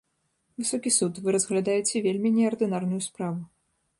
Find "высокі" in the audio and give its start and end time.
0.61-0.91